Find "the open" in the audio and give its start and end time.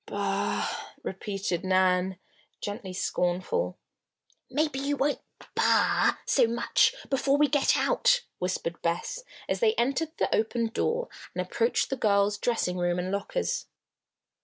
10.17-10.69